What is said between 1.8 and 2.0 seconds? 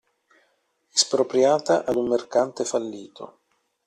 ad